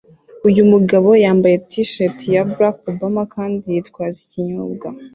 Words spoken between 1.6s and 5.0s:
T-shirt ya Barack Obama kandi yitwaje ikinyobwa